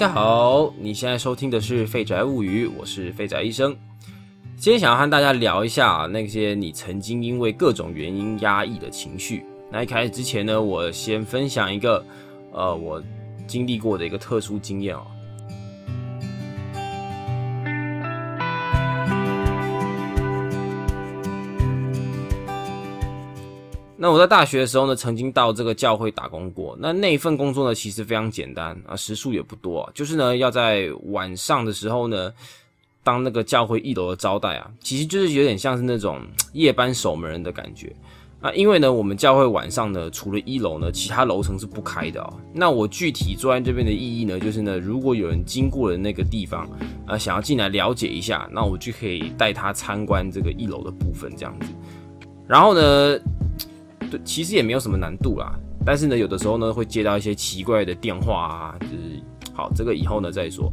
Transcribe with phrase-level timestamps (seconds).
[0.00, 3.76] 大家好，你现在收听的是《废宅物语》，我是废宅医生。
[4.56, 9.44] 今天想要和大家聊一下那些你曾经因为各种原因压抑的情绪。
[9.70, 12.02] 那一开始之前呢，我先分享一个
[12.50, 13.02] 呃我
[13.46, 15.06] 经历过的一个特殊经验哦。
[24.02, 26.74] 那我在大学的时候呢，曾经到这个教会打工过。
[26.80, 32.32] 那那一份工作呢，其实非常简单啊，时数也不多，就是呢要在晚上的时候呢，
[33.04, 36.18] 当那个教会一楼的招待啊，其实就是有点像是那种
[36.54, 37.94] 夜班守门人的感觉
[38.40, 38.50] 啊。
[38.54, 42.32] 因为呢，我们教会晚上呢，除了一楼呢，其他楼层是不开的哦。
[42.54, 46.66] 那我具体坐在这边的意义呢，就是呢，如果有人经过了那个地方
[47.06, 51.66] 啊，想要进来了解一下，那我就可以带他参观这个一楼的部分这样子。
[52.48, 53.20] 然后呢？
[54.10, 55.52] 对，其实也没有什么难度啦，
[55.84, 59.22] 但是呢，有的时候呢会接到一些奇怪的电话啊，就是
[59.54, 60.72] 好，这个以后呢再说。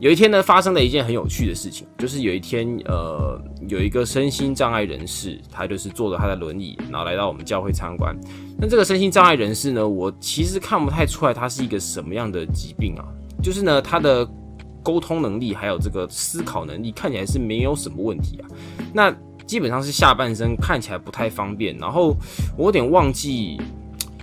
[0.00, 3.36] 有一天呢，发生了一件很有趣的事情，就是有一天，呃，
[3.68, 8.16] 有一个身心障碍人士，他就是坐着他的轮椅，然后来到我们教会参观。
[8.56, 13.04] 那这个身心障碍人士呢，我其实看不太出来他是一个什么样的疾病啊，
[13.42, 14.24] 就是呢，他的
[14.84, 18.48] 沟通能力还有这个思考能力看起来是没有什么问题啊。
[18.94, 19.12] 那
[19.48, 22.14] 基本上是下半身看起来不太方便，然后
[22.54, 23.58] 我有点忘记，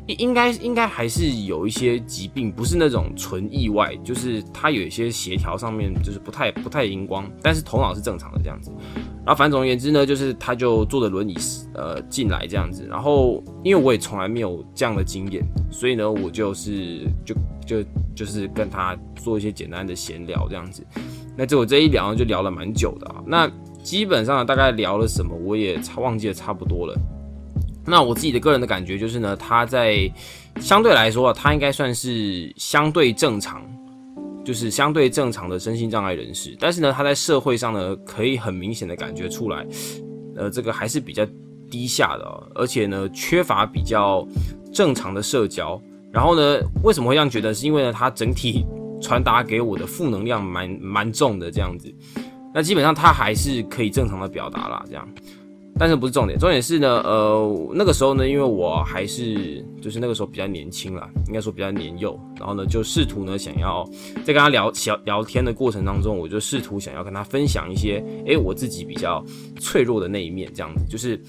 [0.05, 8.71] 应应该应该还是有一些疾病，不是那种纯意外，就是他有一些协调上面就是不太不太荧光，但是头脑是正常的这样子。
[9.25, 11.35] 然后反正总而言之呢，就是他就坐着轮椅
[11.73, 20.85] 呃进来这样子，然后因为我也从来没有这样的经验，所以呢我就是就就就是跟他做一些简单的闲聊这样子。
[21.35, 23.51] 那这我这一聊就聊了蛮久的啊，那。
[23.85, 26.99] 基本上大概聊了什么，我也差忘记的差不多了。
[27.85, 30.11] 那我自己的个人的感觉就是呢，他在
[30.59, 33.61] 相对来说啊，他应该算是相对正常，
[34.43, 36.57] 就是相对正常的身心障碍人士。
[36.59, 39.63] 但是呢，他在社会上呢，可以很明显的感觉出来，
[40.35, 41.23] 呃，这个还是比较
[41.69, 44.27] 低下的，而且呢，缺乏比较
[44.73, 45.79] 正常的社交。
[46.11, 47.53] 然后呢，为什么会这样觉得？
[47.53, 48.65] 是因为呢，他整体
[48.99, 51.93] 传达给我的负能量蛮蛮重的这样子。
[52.55, 55.05] 那基本上他还是可以正常的表达啦，这样，
[55.77, 63.85] 但是不是重点，重点是呢，呃，那个时候呢，因为我还是就是那个时候比较年轻啦，应该说比较年幼，然后呢，就试图呢想要
[64.23, 69.21] 在跟他聊小聊天的过程当中，我就试图想要跟他分享一些，诶，我自己比较
[69.59, 71.21] 脆弱的那一面，这样子，就是。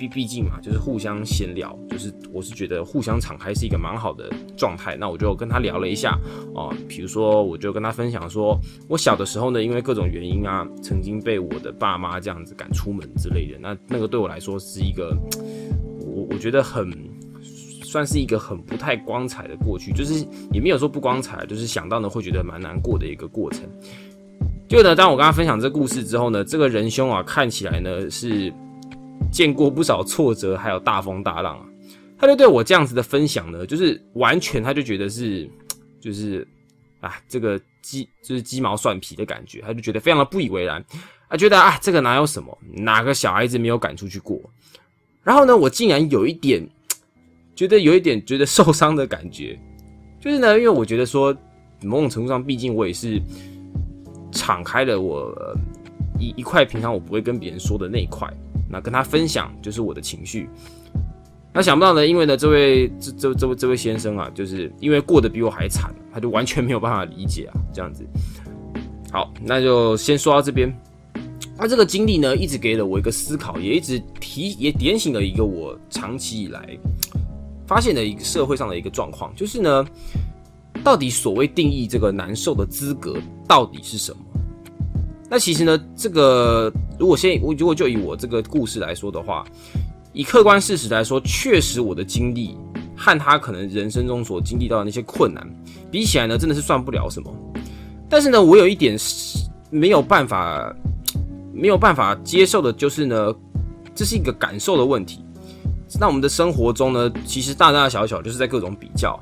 [0.00, 4.96] 毕毕竟嘛，就是互相闲聊，就是我是觉得互相敞开是一个蛮好的状态。
[4.96, 6.18] 那我就跟他聊了一下
[6.54, 13.58] 啊，比如说我就跟他分享说，我小的时候呢，因为各种原因啊，曾经被我的爸妈这样子赶出门之类的。
[13.60, 15.14] 那那个对我来说是一个，
[15.98, 16.90] 我我觉得很
[17.84, 23.68] 算是一个很不太光彩的过去，就是也没有说不光彩，就是想到呢会觉得蛮难过的一个过程。
[24.66, 28.50] 就呢，当我跟他分享这故事之后呢，这个仁兄啊，看起来呢是。
[29.30, 31.64] 见过不少挫折，还有大风大浪啊，
[32.18, 35.48] 他就对我这样子的分享呢，就是完全他就觉得是，
[36.00, 36.46] 就是
[37.00, 40.84] 啊，这个鸡就是鸡毛蒜皮的感觉，他就觉得非常的不以为然，
[41.28, 44.38] 啊，觉得啊，这个哪有什么，哪个小孩子没有赶出去过？
[45.22, 46.66] 然后呢，我竟然有一点
[47.54, 49.58] 觉得有一点觉得受伤的感觉，
[50.20, 51.34] 就是呢，因为我觉得说
[51.82, 53.20] 某种程度上，毕竟我也是
[54.32, 55.34] 敞开了我
[56.18, 58.30] 一一块平常我不会跟别人说的那一块。
[58.70, 60.48] 那跟他分享就是我的情绪，
[61.52, 68.06] 那想不到呢，因为呢，这位这这这位这位先生啊，就是因为过得比我还惨，他就完全没有办法理解啊，这样子。
[69.10, 70.72] 好，那就先说到这边。
[71.58, 76.78] 那这个经历呢，一直给了我一个思考，也一直提也点醒了一个我长期以来
[77.66, 79.84] 发现的一个社会上的一个状况，就是呢，
[80.84, 83.16] 到底所谓定义这个难受的资格
[83.48, 84.22] 到底是什么？
[85.30, 89.46] 那其实呢，这个如果先我如果就以我这个故事来说的话，
[90.12, 92.56] 以客观事实来说，确实我的经历
[92.96, 95.48] 和他可能人生中所经历到的那些困难
[95.88, 97.32] 比起来呢，真的是算不了什么。
[98.08, 100.74] 但是呢，我有一点是没有办法
[101.54, 103.32] 没有办法接受的，就是呢，
[103.94, 105.24] 这是一个感受的问题。
[106.00, 109.16] 那我们的生活中呢，其实大大小小就是在各种比较。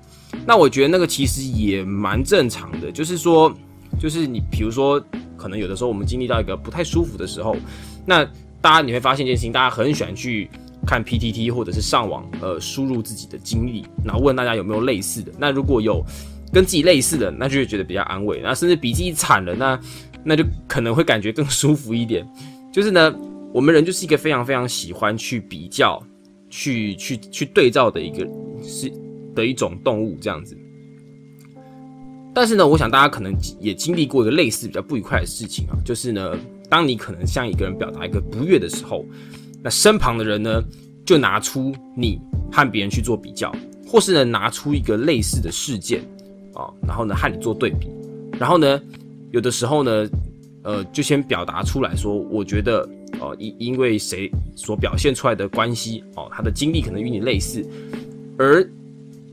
[0.47, 3.53] 那我觉得那个其实也蛮正常的，就是说，
[4.00, 4.99] 就是你比如说。
[5.38, 7.56] 可能有的时候我们经历到一个不太舒服的时候，
[8.05, 8.25] 那
[8.61, 10.50] 大家你会发现一件事情，大家很喜欢去
[10.87, 15.32] 看 PTT 或者是上网，呃，输入自己的经历，然后问大家有没有类似的。
[15.38, 16.05] 那如果有
[16.52, 18.40] 跟自己类似的，那就会觉得比较安慰。
[18.43, 19.81] 那甚至比自己惨了，那
[20.25, 22.26] 那就可能会感觉更舒服一点。
[22.73, 23.14] 就是呢，
[23.52, 26.02] 我们人就是一个非常非常喜欢去比较、
[26.50, 28.26] 去去去对照的一个
[28.62, 28.93] 是
[29.35, 30.56] 的一种动物这样子。
[32.38, 36.38] 但是呢，我想大家可能也经历过一个类似比较不愉快的事情啊，就是呢，
[36.70, 39.05] 当你可能向一个人表达一个不悦的时候，
[39.61, 40.62] 那身旁的人呢，
[41.05, 42.20] 就拿出你
[42.52, 43.52] 和别人去做比较，
[43.88, 46.00] 或是呢拿出一个类似的事件
[46.55, 47.88] 啊，然后呢和你做对比，
[48.38, 48.81] 然后呢，
[49.32, 50.08] 有的时候呢，
[50.62, 52.88] 呃，就先表达出来说，我觉得
[53.19, 57.69] 哦，因因为谁所表现出来的关系哦，他的经历可能与你类似，
[58.38, 58.64] 而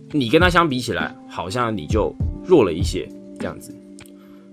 [0.09, 2.11] 你跟他相比起来，好像你就。
[2.45, 3.07] 弱了一些，
[3.39, 3.75] 这样子，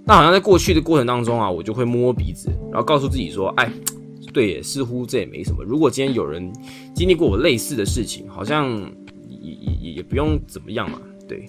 [0.05, 3.71] 那好像在过去的过程当中啊，我就会摸摸鼻子，然后告诉自己说：“哎，
[4.33, 5.63] 对，似乎这也没什么。
[5.63, 6.53] 如果今天有人
[6.95, 8.71] 经历过我类似的事情，好像
[9.29, 11.01] 也也也不用怎么样嘛。
[11.29, 11.49] 对，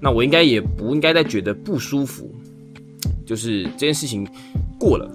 [0.00, 2.30] 那我应该也不应该再觉得不舒服，
[3.26, 4.26] 就是这件事情
[4.78, 5.10] 过了，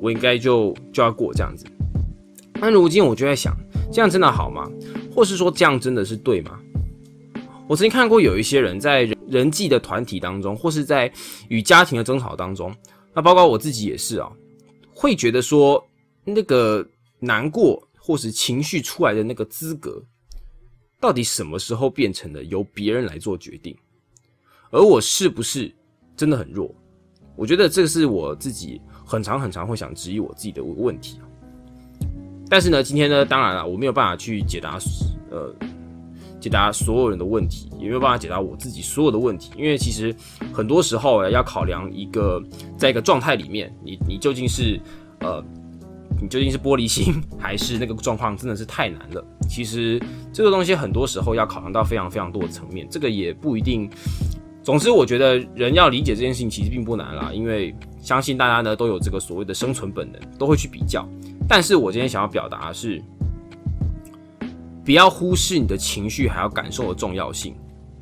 [0.00, 1.64] 我应该就就要过这样子。
[2.60, 3.56] 那如今我就在想，
[3.92, 4.68] 这样真的好吗？
[5.14, 6.58] 或是说这样真的是对吗？
[7.66, 11.10] 我曾经看过有一些人在人际的团体当中，或是在
[11.48, 12.74] 与家庭的争吵当中，
[13.14, 14.30] 那包括我自己也是啊，
[14.92, 15.82] 会觉得说
[16.24, 16.86] 那个
[17.18, 20.02] 难过或是情绪出来的那个资格，
[21.00, 23.76] 到底什么时候变成了由别人来做决定，
[24.70, 25.72] 而我是不是
[26.16, 26.74] 真的很弱？
[27.36, 31.18] 我觉得这是我自己很长很长会想质疑我自己的问题
[32.50, 34.78] 但是呢，今天呢，当然了，我没有办法去解答，
[35.30, 35.54] 呃。
[36.40, 40.14] 解答所有人的问题，也没有办法解答我自己所有的问题，因为其实
[40.52, 42.42] 很多时候要考量一个
[42.76, 44.80] 在一个状态里面，你你究竟是
[45.20, 45.44] 呃，
[46.20, 49.22] 你究竟是玻璃心， 还是那个状况真的是太难了？
[49.48, 50.00] 其实
[50.32, 53.88] 这个东西很多时候要考量到非常非常多的层面，这个也不一定。
[54.62, 61.06] 总之，我觉得人要理解这件事情其实并不难啦，因为相信大家呢都有这个所谓的生存本能，都会去比较。
[61.48, 63.02] 但是我今天想要表达的是。
[64.84, 67.54] 不要忽视你的情绪还要感受的重要性，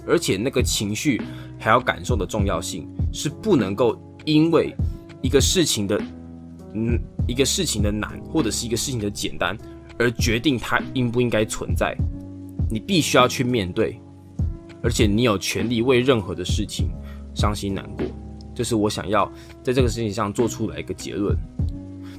[0.06, 1.20] 而且那个情绪
[1.58, 4.74] 还要感受的重要性是不能够因为
[5.20, 6.00] 一个事情的
[6.74, 9.56] 嗯一个事情的难或者是一个事情的简单
[9.98, 11.96] 而决定它应不应该存在。
[12.70, 13.98] 你必须要去面对，
[14.82, 16.90] 而且你有权利为任何的事情
[17.34, 18.06] 伤心难过。
[18.54, 19.30] 这是我想要
[19.62, 21.36] 在这个事情上做出来一个结论。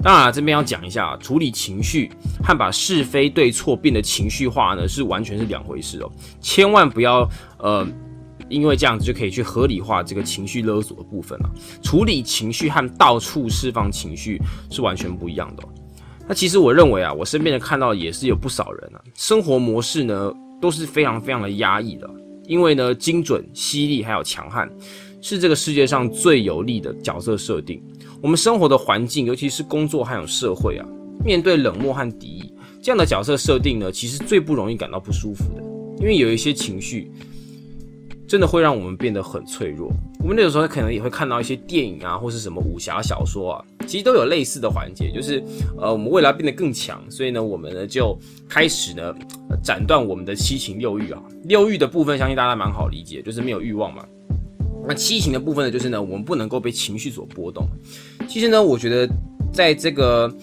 [0.02, 2.10] 当然，这边要讲一下，处理情绪
[2.42, 6.10] 和把是非对错变得情绪化呢，是完全是两回事哦。
[6.40, 7.86] 千万不要呃，
[8.48, 11.50] 因为这样子就可以去合理化这个情绪勒索的部分了。
[11.84, 14.42] 处理情绪和到处释放情绪
[14.72, 15.64] 是完全不一样的。
[16.28, 20.32] 那其实我认为啊，我身边的看到也是有不少人啊，生活模式呢
[20.62, 22.10] 都是非常非常的压抑的，
[22.46, 24.70] 因为呢，精准、犀利还有强悍
[25.22, 27.84] 是这个世界上最有利的角色设定。
[28.22, 30.86] 我们生活的环境，尤其是工作还有社会啊，
[31.24, 35.64] 面对冷漠和敌意这样的角色设定呢，其实最不容易感到不舒服的，
[36.00, 37.12] 因为有一些情绪
[38.28, 39.92] 真的会让我们变得很脆弱。
[40.22, 45.42] 我们那个时候可能也会看到一些电影啊，或是什么武侠小说啊，其实都有类似的环节，就是
[45.78, 48.18] 呃，我们未来变得更强，所以呢，我们呢就
[48.48, 49.16] 开始呢
[49.64, 51.24] 斩断我们的七情六欲啊。
[51.46, 54.06] 六欲的部分，相信大家蛮好理解，就是没有欲望嘛。
[54.90, 57.64] 那七情的部分呢，就是呢，我们不能够被情绪所波动。
[58.28, 59.08] 其实呢，我觉得
[59.54, 60.36] 在这个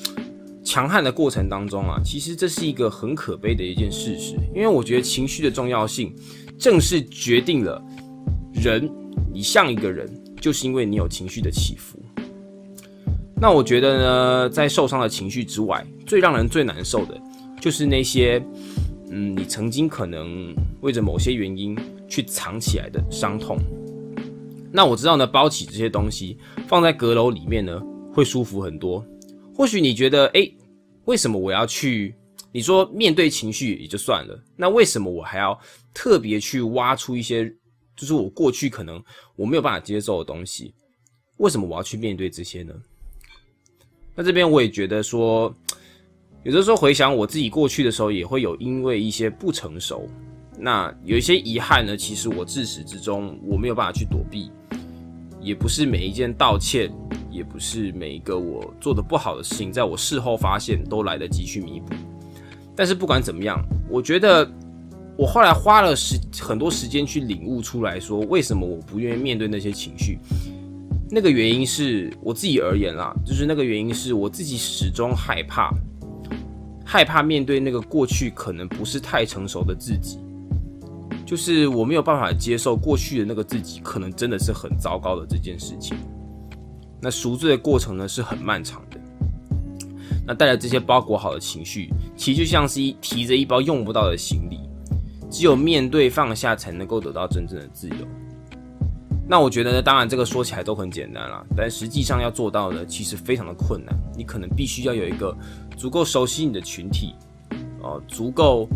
[0.62, 4.36] 强悍的过程当中啊，其实这是一个很可悲的一件事实。
[4.54, 6.14] 因为我觉得情绪的重要性，
[6.56, 7.82] 正是决定了
[8.54, 8.88] 人
[9.34, 10.08] 你像一个人，
[10.40, 11.98] 就是因为你有情绪的起伏。
[13.40, 17.20] 那我觉得呢，在受伤的情绪之外，最让人最难受的，
[17.60, 18.40] 就是那些
[19.10, 21.76] 嗯，你曾经可能为着某些原因
[22.06, 23.58] 去藏起来的伤痛。
[24.76, 26.36] 那我知道呢，包起这些东西
[26.68, 27.80] 放在阁楼里面呢，
[28.12, 29.02] 会舒服很多。
[29.54, 30.46] 或许你觉得，哎，
[31.06, 32.14] 为什么我要去？
[32.52, 35.58] 你说面对情绪也就算了，那为什么我还要
[35.94, 37.50] 特别去挖出一些，
[37.96, 39.02] 就是我过去可能
[39.34, 40.74] 我没有办法接受的东西？
[41.38, 42.74] 为什么我要去面对这些呢？
[44.14, 45.54] 那这边我也觉得说，
[46.42, 50.06] 有的时候回想我自己过去的时候，也会有因为一些不成熟。
[50.58, 54.50] 那有一些遗憾呢，其实我自始至终我没有办法去躲避，
[55.46, 56.90] 也不是每一件道歉，
[57.30, 61.94] 也不是每一个我做的不好的事情，在我事后发现都来得及去弥补。
[62.74, 64.50] 但是不管怎么样，我觉得
[65.16, 70.18] 我后来花了时很多时间去领悟出来说，为什么我不愿意面对那些情绪。
[71.08, 75.72] 那个原因是我自己而言啦，就是那个原因是我自己始终害怕，
[76.84, 80.18] 害怕面对那个过去可能不是太成熟的自己。
[81.26, 85.98] 就是我没有办法接受过去的那个自己，可能真的是很糟糕的这件事情。
[87.02, 88.98] 那赎罪的过程呢是很漫长的。
[90.24, 94.60] 那带来这些包裹好的情绪，其实就像是一提着一包用不到的行李，
[95.30, 97.96] 只有面对放下，才能够得到真正的自由。
[99.28, 103.92] 那我觉得呢，当然这个说起来都很简单啦，但实际上要做到呢，其实非常的困难。
[104.16, 105.36] 你可能必须要有一个
[105.76, 107.14] 足够熟悉你的群体，
[107.82, 108.68] 哦，足够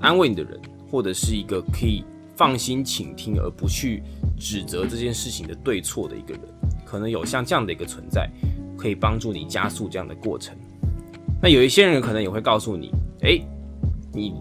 [0.00, 2.04] 安慰你的人，或者是一个可以
[2.36, 4.02] 放心倾听而不去
[4.38, 6.42] 指责这件事情的对错的一个人，
[6.84, 8.30] 可能有像这样的一个存在，
[8.76, 10.56] 可以帮助你加速这样的过程。
[11.42, 12.92] 那有一些人可能也会告诉你，
[13.22, 13.42] 诶，
[14.12, 14.34] 你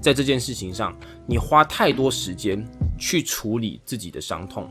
[0.00, 2.66] 在这件事情上，你花太多时间。
[2.98, 4.66] 去处理自己的伤痛，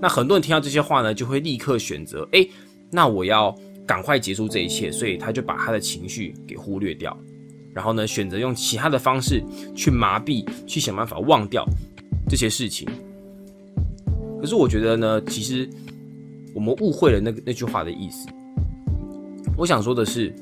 [0.00, 2.42] 那很多人听到这些话呢，就会立刻选择，哎，
[2.90, 3.54] 那我要
[3.86, 7.14] 赶快结束这一切，所以他就把他的情绪给忽略掉，
[7.74, 9.42] 然后呢，选择用其他的方式
[9.74, 11.66] 去麻痹，去想办法忘掉
[12.28, 12.88] 这些事情。
[14.40, 15.68] 可是我觉得呢，其实
[16.54, 18.28] 我们误会了那个那句话的意思。
[19.56, 20.34] 我想说的是，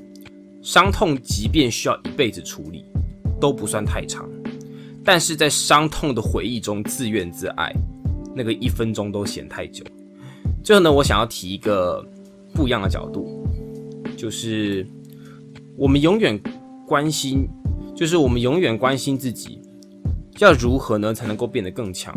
[0.63, 2.85] 伤痛即便需要一辈子处理，
[3.41, 4.29] 都不算太长。
[5.05, 7.73] 但是在伤痛的回忆中自怨自艾，
[8.35, 9.85] 那个一分钟都嫌太久。
[10.63, 12.05] 最后呢，我想要提一个
[12.53, 13.47] 不一样的角度，
[14.17, 14.87] 就是
[15.77, 16.39] 我们永远
[16.91, 17.49] 关心，
[17.95, 19.63] 就是我们永远关心自己
[20.41, 22.13] 要如何呢才能够变得更强。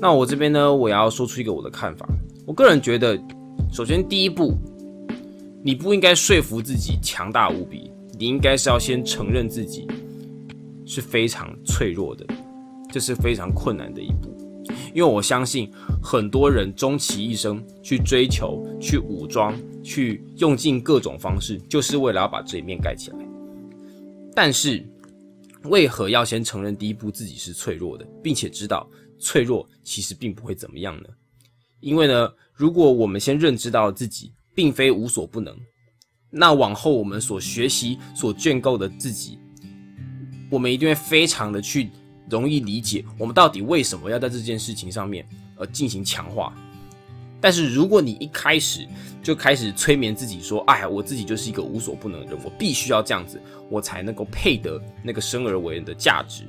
[0.00, 2.04] 那我这边呢，我要说出一个我的看法。
[2.44, 3.16] 我个人觉得，
[3.72, 4.56] 首先第一步，
[5.62, 9.86] 你不应该说服自己强大无比，你应该是要先承认自己。
[10.84, 12.26] 是非常脆弱的，
[12.90, 14.36] 这是非常困难的一步，
[14.92, 15.70] 因为我相信
[16.02, 23.18] 很多人终其一生去追求、去武装、去用尽各种方式，就是为了要把这一面盖起来。
[24.34, 24.84] 但是，
[25.64, 28.88] 为何要先承认第一步自己是脆弱的，并且知道
[29.18, 31.08] 脆弱其实并不会怎么样呢？
[31.80, 35.56] 因为呢，如果我们先认知到自己并非无所不能，
[36.30, 39.38] 那往后我们所学习、所建构的自己。
[40.50, 41.90] 我们一定会非常的去
[42.28, 45.26] 容易理解，我们到底为什么要在这件事情上面
[45.56, 46.54] 呃进行强化。
[47.44, 48.88] 但是如果你一开始
[49.22, 56.44] 就开始催眠自己说，哎呀，我自己就是一个无所不能的人，我必须要这样子，我才能够配得那个生而为人的价值。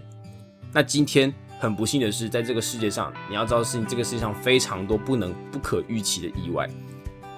[0.72, 6.66] 那今天很不幸的是，在这个世界上，你要知道的是，这个世界上非常多不能不可预期的意外。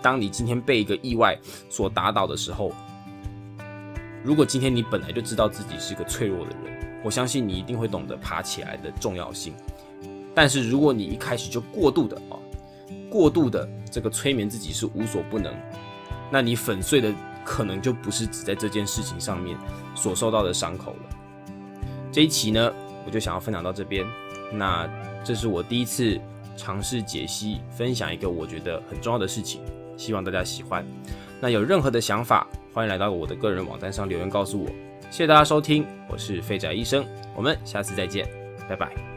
[0.03, 1.35] 当你今天被一个意外
[1.67, 2.71] 所打倒的时候，
[4.23, 9.51] 如果今天你本来就知道自己是个脆弱的人，我相信你一定会懂得爬起来的重要性。
[10.35, 12.15] 但是如果你一开始就过度的，
[13.17, 15.51] 过度的这个催眠自己是无所不能，
[16.31, 17.11] 那你粉碎的
[17.43, 19.57] 可能就不是只在这件事情上面
[19.95, 21.17] 所受到的伤口了。
[22.11, 22.71] 这一期呢，
[23.07, 24.05] 我就想要分享到这边。
[24.53, 24.87] 那
[25.23, 26.19] 这是我第一次
[26.55, 29.61] 尝试解析分享一个我觉得很重要的事情，
[29.97, 30.85] 希望大家喜欢。
[31.41, 32.47] 那有任何的想法？
[32.71, 34.69] 欢迎来到我的个人网站上留言告诉我，
[35.09, 37.03] 谢谢大家收听，我是废宅医生，
[37.35, 38.29] 我们下次再见，
[38.69, 39.16] 拜拜。